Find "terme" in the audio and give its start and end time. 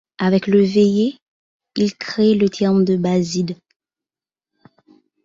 2.49-2.83